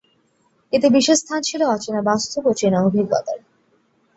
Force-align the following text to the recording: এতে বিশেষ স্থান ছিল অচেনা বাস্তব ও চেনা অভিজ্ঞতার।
এতে 0.73 0.87
বিশেষ 0.89 1.17
স্থান 1.19 1.39
ছিল 1.41 1.61
অচেনা 1.67 2.01
বাস্তব 2.01 2.43
ও 2.45 2.53
চেনা 2.53 2.79
অভিজ্ঞতার। 2.83 3.39